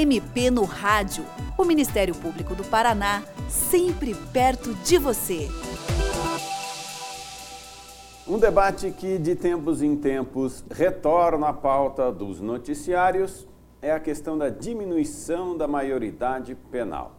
[0.00, 1.26] MP no Rádio.
[1.58, 5.46] O Ministério Público do Paraná, sempre perto de você.
[8.26, 13.46] Um debate que, de tempos em tempos, retorna à pauta dos noticiários
[13.82, 17.16] é a questão da diminuição da maioridade penal.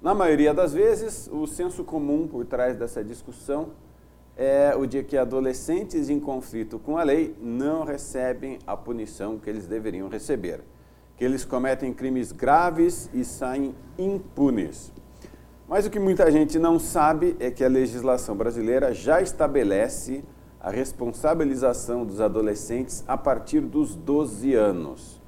[0.00, 3.70] Na maioria das vezes, o senso comum por trás dessa discussão
[4.36, 9.50] é o de que adolescentes em conflito com a lei não recebem a punição que
[9.50, 10.62] eles deveriam receber,
[11.16, 14.92] que eles cometem crimes graves e saem impunes.
[15.68, 20.24] Mas o que muita gente não sabe é que a legislação brasileira já estabelece
[20.60, 25.22] a responsabilização dos adolescentes a partir dos 12 anos,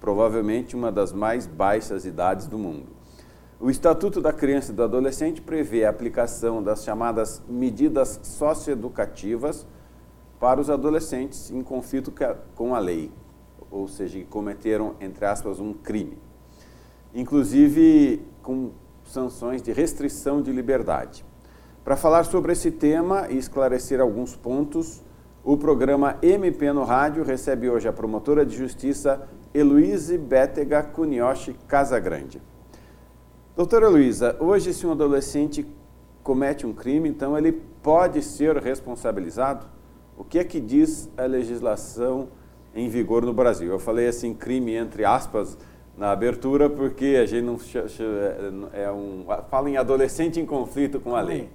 [0.00, 2.86] provavelmente uma das mais baixas idades do mundo.
[3.60, 9.66] O Estatuto da Criança e do Adolescente prevê a aplicação das chamadas medidas socioeducativas
[10.38, 12.12] para os adolescentes em conflito
[12.54, 13.10] com a lei,
[13.74, 16.16] ou seja, que cometeram, entre aspas, um crime.
[17.12, 18.70] Inclusive com
[19.04, 21.24] sanções de restrição de liberdade.
[21.84, 25.02] Para falar sobre esse tema e esclarecer alguns pontos,
[25.42, 32.40] o programa MP no Rádio recebe hoje a promotora de justiça Heloíse Bétega Cunioche Casagrande.
[33.56, 35.66] Doutora Heloísa, hoje se um adolescente
[36.22, 39.66] comete um crime, então ele pode ser responsabilizado?
[40.16, 42.28] O que é que diz a legislação
[42.74, 43.70] em vigor no Brasil?
[43.70, 45.56] Eu falei assim, crime entre aspas,
[45.96, 47.58] na abertura, porque a gente não
[48.72, 51.48] é um, fala em adolescente em conflito com a lei.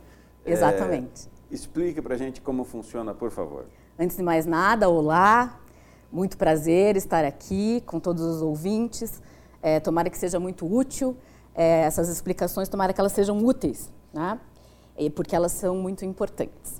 [0.45, 1.27] Exatamente.
[1.27, 3.65] É, explique para a gente como funciona, por favor.
[3.97, 5.59] Antes de mais nada, olá,
[6.11, 9.21] muito prazer estar aqui com todos os ouvintes.
[9.61, 11.17] É, tomara que seja muito útil
[11.53, 14.39] é, essas explicações, tomara que elas sejam úteis, né?
[15.15, 16.78] porque elas são muito importantes.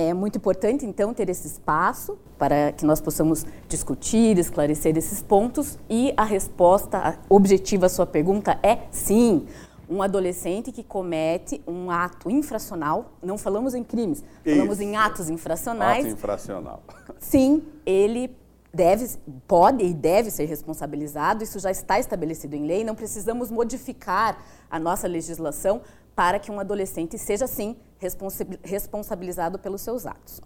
[0.00, 5.76] É muito importante, então, ter esse espaço para que nós possamos discutir, esclarecer esses pontos
[5.90, 9.44] e a resposta objetiva à sua pergunta é sim
[9.90, 14.54] um adolescente que comete um ato infracional, não falamos em crimes, Isso.
[14.54, 16.04] falamos em atos infracionais.
[16.04, 16.82] Ato infracional.
[17.18, 18.30] Sim, ele
[18.72, 19.16] deve,
[19.48, 24.38] pode e deve ser responsabilizado, isso já está estabelecido em lei, não precisamos modificar
[24.70, 25.80] a nossa legislação
[26.18, 27.76] para que um adolescente seja, sim,
[28.64, 30.40] responsabilizado pelos seus atos.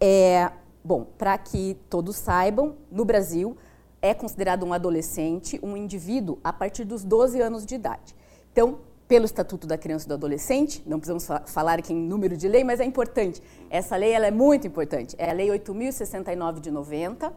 [0.00, 0.50] É,
[0.82, 3.54] bom, para que todos saibam, no Brasil
[4.00, 8.16] é considerado um adolescente um indivíduo a partir dos 12 anos de idade.
[8.50, 12.34] Então, pelo Estatuto da Criança e do Adolescente, não precisamos fa falar aqui em número
[12.34, 13.42] de lei, mas é importante.
[13.68, 15.14] Essa lei ela é muito importante.
[15.18, 17.30] É a Lei 8.069 de 90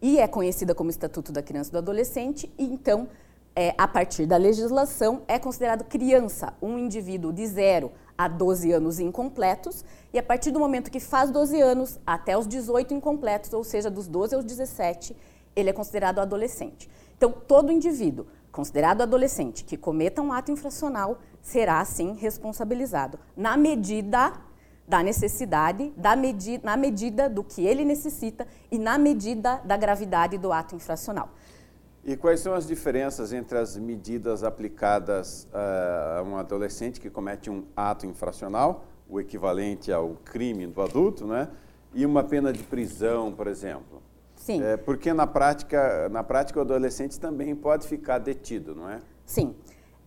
[0.00, 2.50] e é conhecida como Estatuto da Criança e do Adolescente.
[2.56, 3.08] E, então,
[3.54, 8.98] é, a partir da legislação, é considerado criança um indivíduo de 0 a 12 anos
[8.98, 13.64] incompletos, e a partir do momento que faz 12 anos até os 18 incompletos, ou
[13.64, 15.16] seja, dos 12 aos 17,
[15.56, 16.88] ele é considerado adolescente.
[17.16, 24.32] Então, todo indivíduo considerado adolescente que cometa um ato infracional será, sim, responsabilizado na medida
[24.86, 30.36] da necessidade, da medi na medida do que ele necessita e na medida da gravidade
[30.36, 31.30] do ato infracional.
[32.10, 37.48] E quais são as diferenças entre as medidas aplicadas uh, a um adolescente que comete
[37.48, 41.48] um ato infracional, o equivalente ao crime do adulto, né?
[41.94, 44.02] e uma pena de prisão, por exemplo?
[44.34, 44.60] Sim.
[44.60, 49.00] É, porque na prática, na prática o adolescente também pode ficar detido, não é?
[49.24, 49.54] Sim.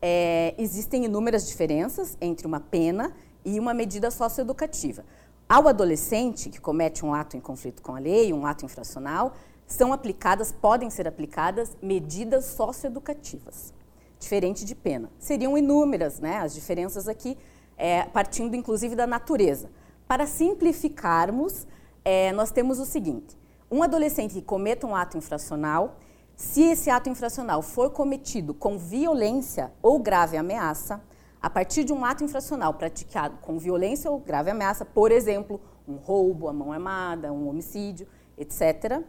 [0.02, 3.14] É, existem inúmeras diferenças entre uma pena
[3.46, 5.06] e uma medida socioeducativa.
[5.48, 9.38] Ao adolescente que comete um ato em conflito com a lei, um ato infracional,
[9.68, 13.74] são aplicadas, podem ser aplicadas medidas socioeducativas,
[14.20, 15.10] diferente de pena.
[15.18, 17.38] Seriam inúmeras, né, as diferenças aqui,
[17.78, 19.70] é, partindo inclusive da natureza.
[20.08, 21.66] Para simplificarmos,
[22.04, 23.38] é, nós temos o seguinte:
[23.72, 25.98] um adolescente que cometa um ato infracional,
[26.36, 31.02] se esse ato infracional for cometido com violência ou grave ameaça,
[31.42, 35.96] a partir de um ato infracional praticado com violência ou grave ameaça, por exemplo, um
[35.96, 38.08] roubo, a mão armada, um homicídio,
[38.38, 39.04] etc.,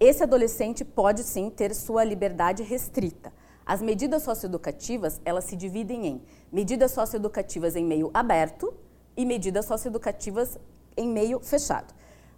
[0.00, 3.32] esse adolescente pode sim ter sua liberdade restrita.
[3.66, 8.72] As medidas socioeducativas, elas se dividem em medidas socioeducativas em meio aberto
[9.16, 10.58] e medidas socioeducativas
[10.96, 11.92] em meio fechado.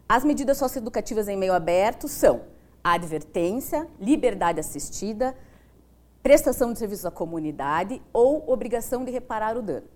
[0.08, 2.42] As medidas socioeducativas em meio aberto são
[2.82, 5.36] advertência, liberdade assistida,
[6.22, 9.86] prestação de serviços à comunidade ou obrigação de reparar o dano.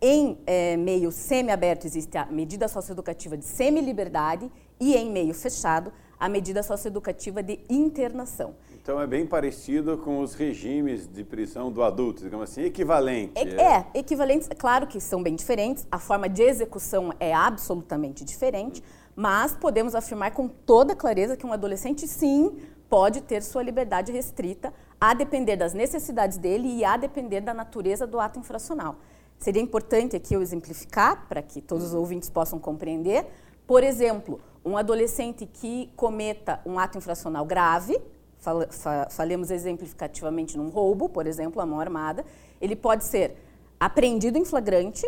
[0.00, 6.28] Em é, meio semiaberto existe a medida socioeducativa de semi-liberdade e em meio fechado a
[6.28, 8.54] medida socioeducativa de internação.
[8.82, 13.32] Então é bem parecido com os regimes de prisão do adulto, digamos assim, equivalente.
[13.36, 18.82] É, é equivalentes, claro que são bem diferentes, a forma de execução é absolutamente diferente,
[19.16, 22.58] mas podemos afirmar com toda clareza que um adolescente, sim,
[22.88, 28.06] pode ter sua liberdade restrita a depender das necessidades dele e a depender da natureza
[28.06, 28.96] do ato infracional.
[29.38, 33.24] Seria importante aqui eu exemplificar, para que todos os ouvintes possam compreender.
[33.66, 38.00] Por exemplo, um adolescente que cometa um ato infracional grave,
[39.10, 42.24] falemos exemplificativamente num roubo, por exemplo, a mão armada,
[42.60, 43.36] ele pode ser
[43.78, 45.06] apreendido em flagrante,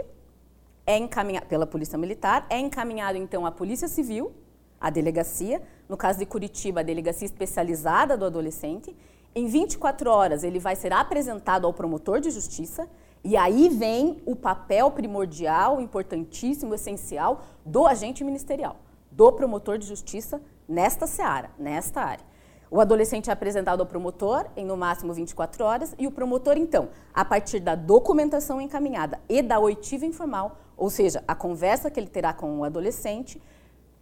[0.86, 4.32] é encaminhado pela Polícia Militar, é encaminhado então à Polícia Civil,
[4.80, 8.94] à delegacia, no caso de Curitiba, a delegacia especializada do adolescente.
[9.34, 12.88] Em 24 horas ele vai ser apresentado ao promotor de justiça
[13.24, 18.76] e aí vem o papel primordial, importantíssimo, essencial do agente ministerial,
[19.12, 22.24] do promotor de justiça nesta seara, nesta área.
[22.70, 26.88] O adolescente é apresentado ao promotor em no máximo 24 horas e o promotor, então,
[27.12, 32.06] a partir da documentação encaminhada e da oitiva informal, ou seja, a conversa que ele
[32.06, 33.40] terá com o adolescente,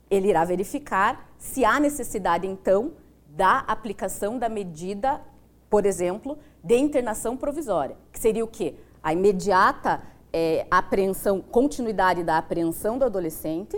[0.09, 2.93] ele irá verificar se há necessidade, então,
[3.29, 5.21] da aplicação da medida,
[5.69, 8.77] por exemplo, de internação provisória, que seria o quê?
[9.03, 10.01] A imediata
[10.33, 13.77] é, apreensão, continuidade da apreensão do adolescente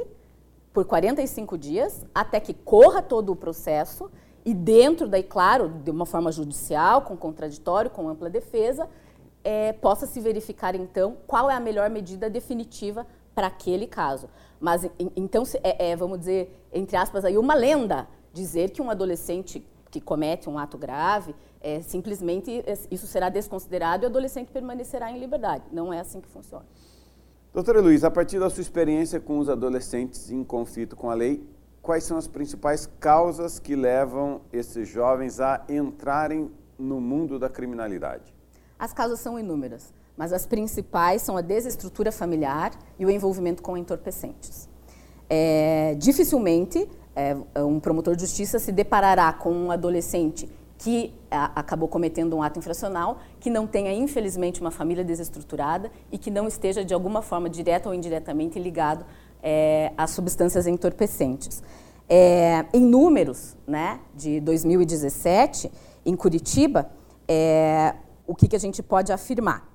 [0.72, 4.10] por 45 dias, até que corra todo o processo
[4.44, 8.88] e dentro daí, claro, de uma forma judicial, com contraditório, com ampla defesa,
[9.44, 14.28] é, possa se verificar então qual é a melhor medida definitiva para aquele caso.
[14.60, 19.66] Mas então é, é, vamos dizer entre aspas aí uma lenda dizer que um adolescente
[19.90, 25.10] que comete um ato grave é, simplesmente é, isso será desconsiderado e o adolescente permanecerá
[25.10, 25.64] em liberdade.
[25.70, 26.64] Não é assim que funciona.
[27.54, 31.46] Doutora Luiz, a partir da sua experiência com os adolescentes em conflito com a lei,
[31.82, 38.34] quais são as principais causas que levam esses jovens a entrarem no mundo da criminalidade?
[38.78, 43.76] As causas são inúmeras, mas as principais são a desestrutura familiar e o envolvimento com
[43.76, 44.66] entorpecentes.
[45.28, 50.48] É, dificilmente é, um promotor de justiça se deparará com um adolescente
[50.82, 56.18] que a, acabou cometendo um ato infracional, que não tenha, infelizmente, uma família desestruturada e
[56.18, 59.06] que não esteja, de alguma forma, direta ou indiretamente ligado
[59.40, 61.62] é, a substâncias entorpecentes.
[62.08, 65.70] É, em números né, de 2017,
[66.04, 66.90] em Curitiba,
[67.28, 67.94] é,
[68.26, 69.70] o que, que a gente pode afirmar?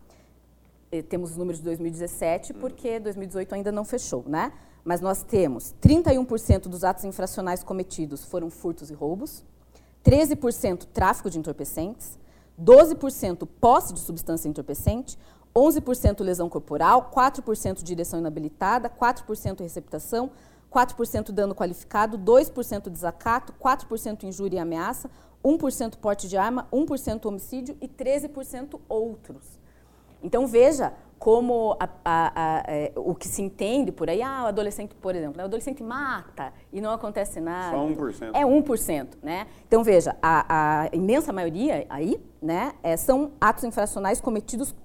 [0.91, 4.51] É, temos os números de 2017, porque 2018 ainda não fechou, né?
[4.83, 9.43] Mas nós temos 31% dos atos infracionais cometidos foram furtos e roubos,
[10.07, 12.17] 13% tráfico de entorpecentes,
[12.57, 15.19] 12% posse de substância entorpecente,
[15.53, 20.31] 11% lesão corporal, 4% direção inabilitada, 4% receptação,
[20.71, 25.09] 4% dano qualificado, 2% desacato, 4% injúria e ameaça,
[25.43, 29.59] 1% porte de arma, 1% homicídio e 13% outros.
[30.23, 34.47] Então veja como a, a, a, é, o que se entende por aí, ah, o
[34.47, 37.75] adolescente, por exemplo, né, o adolescente mata e não acontece nada.
[37.75, 38.31] Só 1%.
[38.33, 39.47] É 1%, né?
[39.67, 44.75] Então veja, a, imensa maioria aí, né, é, são atos infracionais cometidos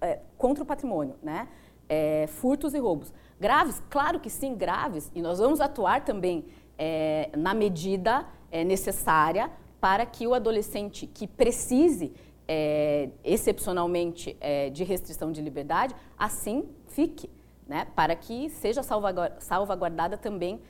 [0.00, 1.48] é, contra o patrimônio, né?
[1.88, 3.12] É, furtos e roubos.
[3.38, 3.80] Graves?
[3.88, 5.10] Claro que sim, graves.
[5.14, 6.46] E nós vamos atuar também
[6.76, 9.50] é, na medida é, necessária
[9.80, 12.12] para que o adolescente que precise
[12.48, 17.28] é, excepcionalmente é, de restrição de liberdade, assim fique,
[17.66, 17.86] né?
[17.94, 20.60] para que seja salvaguardada também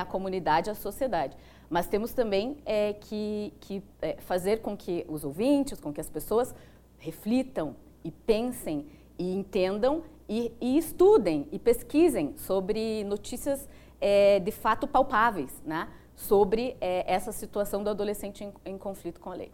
[0.00, 1.36] a comunidade, a sociedade.
[1.70, 2.56] Mas temos também
[3.02, 3.80] que, que
[4.22, 6.52] fazer com que os ouvintes, com que as pessoas
[6.98, 8.86] reflitam, e pensem
[9.18, 13.68] e entendam e, e estudem e pesquisem sobre notícias
[14.00, 15.88] é, de fato palpáveis, né?
[16.14, 19.52] sobre é, essa situação do adolescente em, em conflito com a lei.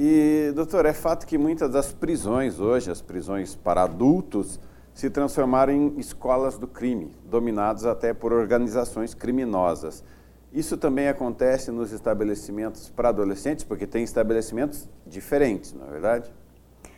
[0.00, 4.60] E, doutor, é fato que muitas das prisões hoje, as prisões para adultos,
[4.94, 10.04] se transformaram em escolas do crime, dominadas até por organizações criminosas.
[10.52, 16.30] Isso também acontece nos estabelecimentos para adolescentes, porque tem estabelecimentos diferentes, não é verdade?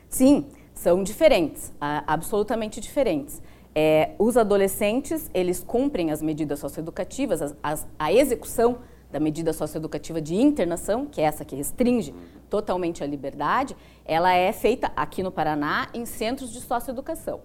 [0.06, 3.40] Sim, são diferentes, absolutamente diferentes.
[3.74, 8.78] É, os adolescentes, eles cumprem as medidas socioeducativas, as, as, a execução
[9.10, 12.14] da medida socioeducativa de internação, que é essa que restringe
[12.50, 17.40] totalmente a liberdade, ela é feita aqui no Paraná em centros de socioeducação,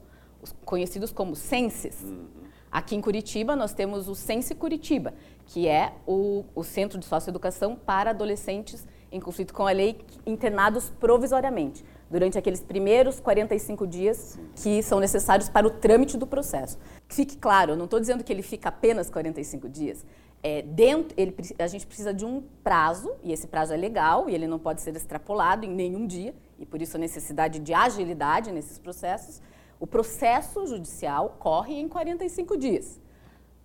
[0.65, 2.03] conhecidos como CENSES.
[2.71, 5.13] Aqui em Curitiba, nós temos o Sense Curitiba,
[5.45, 10.89] que é o, o Centro de Socioeducação para Adolescentes em Conflito com a Lei, internados
[10.99, 16.77] provisoriamente durante aqueles primeiros 45 dias que são necessários para o trâmite do processo.
[17.07, 20.05] Fique claro, eu não estou dizendo que ele fica apenas 45 dias.
[20.47, 24.35] É, dentro, ele, a gente precisa de um prazo, e esse prazo é legal, e
[24.35, 28.51] ele não pode ser extrapolado em nenhum dia, e por isso a necessidade de agilidade
[28.51, 29.41] nesses processos.
[29.79, 33.01] O processo judicial corre em 45 dias.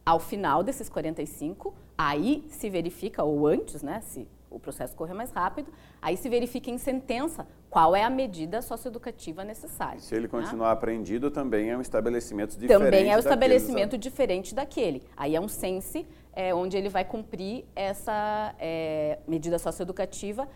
[0.07, 5.31] Ao final desses 45, aí se verifica, ou antes, né, se o processo correr mais
[5.31, 10.01] rápido, aí se verifica em sentença qual é a medida socioeducativa necessária.
[10.01, 10.29] Se ele né?
[10.29, 10.73] continuar né?
[10.73, 12.85] apreendido, também é um estabelecimento diferente.
[12.85, 14.03] Também é um estabelecimento daqueles...
[14.03, 15.03] diferente daquele.
[15.17, 20.49] Aí é um sense é, onde ele vai cumprir essa é, medida socioeducativa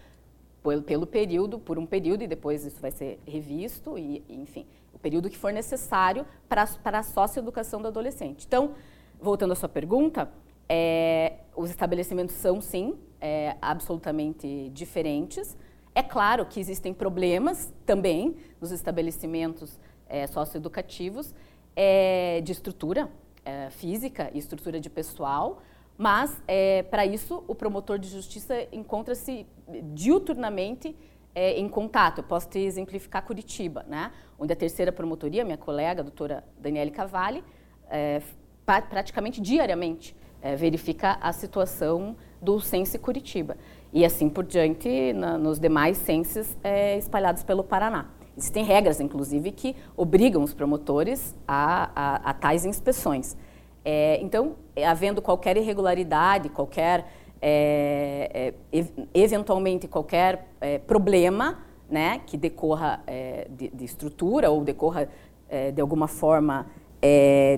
[0.63, 4.99] pelo, pelo período, por um período, e depois isso vai ser revisto, e, enfim, o
[4.99, 8.45] período que for necessário para, para a socioeducação do adolescente.
[8.47, 8.75] Então,
[9.21, 10.31] voltando à sua pergunta,
[10.69, 15.57] é, os estabelecimentos são, sim, é, absolutamente diferentes.
[15.95, 21.35] É claro que existem problemas também nos estabelecimentos é, socioeducativos
[21.75, 23.11] é, de estrutura
[23.43, 25.63] é, física e estrutura de pessoal,
[25.97, 29.47] mas, é, para isso, o promotor de justiça encontra-se
[29.95, 30.95] diuturnamente
[31.35, 32.19] é, em contato.
[32.19, 34.13] Eu posso te exemplificar Curitiba, né?
[34.39, 37.43] onde a terceira promotoria, minha colega, a doutora Daniele Cavalli,
[37.89, 38.21] é,
[38.67, 40.15] praticamente diariamente
[40.45, 43.57] é, verifica a situação do Sense Curitiba.
[43.91, 48.11] E assim por diante na, nos demais censos é, espalhados pelo Paraná.
[48.37, 53.37] Existem regras, inclusive, que obrigam os promotores a, a, a tais inspeções.
[53.85, 57.07] É, então, havendo qualquer irregularidade, qualquer,
[57.41, 58.85] é, é,
[59.15, 61.59] eventualmente qualquer é, problema
[61.89, 65.09] né, que decorra é, de, de, estrutura ou decorra
[65.49, 66.67] é, de alguma forma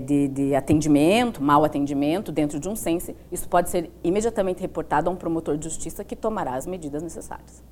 [0.05, 5.13] de, de, atendimento, mau atendimento dentro de um sense, isso pode ser imediatamente reportado a
[5.13, 7.63] um promotor de justiça que tomará as medidas necessárias.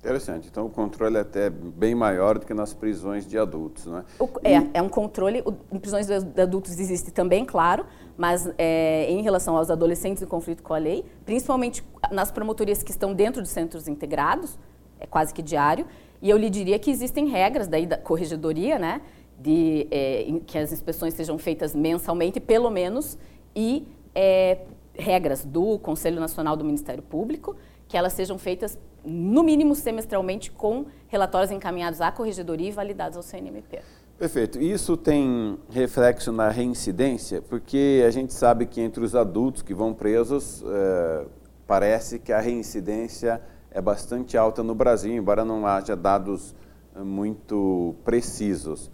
[0.00, 0.48] Interessante.
[0.50, 4.02] Então, o controle é até bem maior do que nas prisões de adultos, né?
[4.18, 4.70] O, é, e...
[4.72, 5.42] é um controle.
[5.44, 7.84] O, em prisões de adultos existe também, claro,
[8.16, 12.90] mas é, em relação aos adolescentes em conflito com a lei, principalmente nas promotorias que
[12.90, 14.58] estão dentro de centros integrados,
[14.98, 15.86] é quase que diário,
[16.22, 19.02] e eu lhe diria que existem regras daí da corregedoria, né,
[19.40, 23.18] de é, que as inspeções sejam feitas mensalmente, pelo menos,
[23.56, 24.58] e é,
[24.94, 27.56] regras do Conselho Nacional do Ministério Público,
[27.88, 33.22] que elas sejam feitas no mínimo semestralmente, com relatórios encaminhados à corregedoria e validados ao
[33.22, 33.80] CNMP.
[34.18, 34.60] Perfeito.
[34.60, 39.94] Isso tem reflexo na reincidência, porque a gente sabe que entre os adultos que vão
[39.94, 41.26] presos, é,
[41.66, 46.54] parece que a reincidência é bastante alta no Brasil, embora não haja dados
[46.94, 48.90] eh, muito precisos.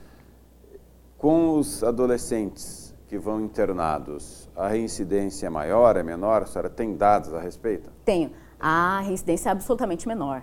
[1.19, 6.43] Com os adolescentes que vão internados, a reincidência é maior, é menor?
[6.43, 7.91] A senhora tem dados a respeito?
[8.05, 10.43] Tenho a reincidência é absolutamente menor.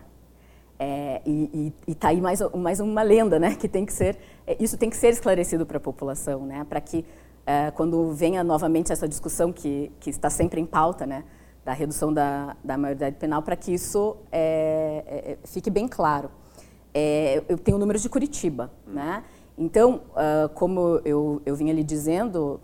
[0.79, 3.55] É, e está aí mais, mais uma lenda, né?
[3.55, 6.65] Que tem que ser, é, isso tem que ser esclarecido para a população, né?
[6.67, 7.05] Para que
[7.45, 11.23] é, quando venha novamente essa discussão que, que está sempre em pauta, né?
[11.63, 16.29] Da redução da, da maioridade penal, para que isso é, é, é, fique bem claro.
[17.47, 18.93] eu tenho números de Curitiba, hum.
[18.93, 19.23] né?
[19.63, 22.59] Então, uh, como eu, eu vinha lhe dizendo,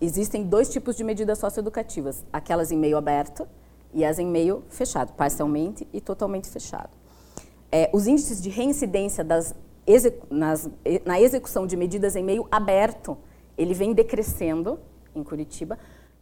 [0.00, 3.46] existem dois tipos de medidas socioeducativas: aquelas em meio aberto,
[3.92, 6.88] e as em meio fechado, parcialmente e totalmente fechado.
[7.70, 9.54] É, os índices de reincidência das,
[10.30, 10.70] nas,
[11.04, 13.18] na execução de medidas em meio aberto,
[13.58, 14.80] ele vem decrescendo
[15.14, 15.78] em Curitiba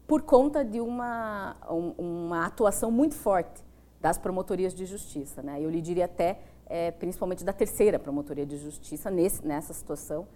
[0.09, 3.63] por conta de uma, um, uma atuação muito forte
[4.01, 5.41] das promotorias de justiça.
[5.41, 5.61] Né?
[5.61, 10.27] Eu lhe diria até, é, principalmente da terceira promotoria de justiça, nesse, nessa situação,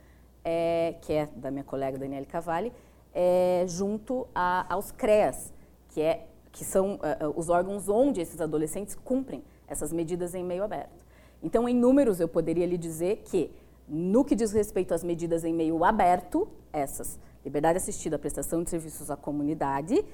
[0.44, 2.72] é, que é da minha colega Daniele Cavalli,
[3.14, 5.52] é, junto a, aos CREAS,
[5.88, 10.62] que é que são uh, os órgãos onde esses adolescentes cumprem essas medidas em meio
[10.62, 11.02] aberto.
[11.42, 13.50] Então, em números, eu poderia lhe dizer que,
[13.88, 19.10] no que diz respeito às medidas em meio aberto, essas, liberdade assistida, prestação de serviços
[19.10, 20.04] à comunidade,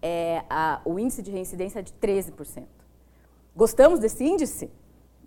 [0.00, 2.64] é, a, o índice de reincidência é de 13%.
[3.56, 4.70] Gostamos desse índice?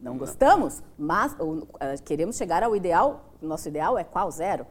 [0.02, 1.68] Não gostamos, mas ou, uh,
[2.04, 4.32] queremos chegar ao ideal, nosso ideal é qual?
[4.32, 4.66] Zero.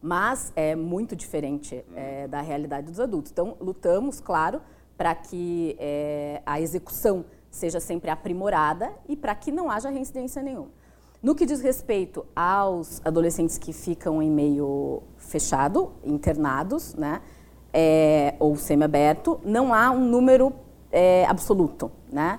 [0.00, 3.32] Mas é muito diferente é, da realidade dos adultos.
[3.32, 4.60] Então, lutamos, claro,
[4.98, 10.68] para que é, a execução seja sempre aprimorada e para que não haja reincidência nenhuma.
[11.22, 17.22] No que diz respeito aos adolescentes que ficam em meio fechado, internados, né,
[17.72, 20.52] é, ou semiaberto, não há um número
[20.92, 22.38] é, absoluto, né?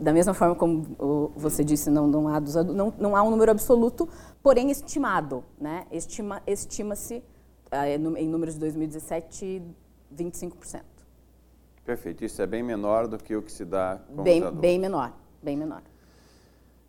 [0.00, 4.08] Da mesma forma como você disse, não, não, há, não, não há um número absoluto,
[4.42, 5.86] porém estimado, né?
[5.92, 7.22] Estima, estima-se,
[7.70, 9.62] é, em números de 2017,
[10.14, 10.82] 25%.
[11.84, 12.24] Perfeito.
[12.24, 14.60] Isso é bem menor do que o que se dá com bem, os adultos.
[14.62, 15.12] Bem menor,
[15.42, 15.82] bem menor.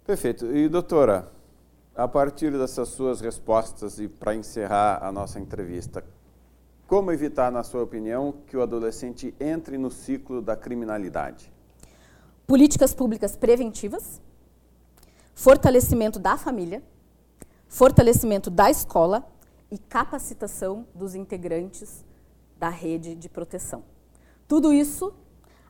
[0.05, 0.45] Perfeito.
[0.55, 1.29] E, doutora,
[1.95, 6.03] a partir dessas suas respostas e para encerrar a nossa entrevista,
[6.87, 11.51] como evitar, na sua opinião, que o adolescente entre no ciclo da criminalidade?
[12.47, 14.21] Políticas públicas preventivas,
[15.33, 16.83] fortalecimento da família,
[17.67, 19.27] fortalecimento da escola
[19.71, 22.05] e capacitação dos integrantes
[22.59, 23.83] da rede de proteção.
[24.47, 25.11] Tudo isso